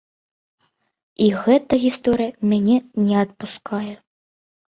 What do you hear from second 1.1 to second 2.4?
І гэтая гісторыя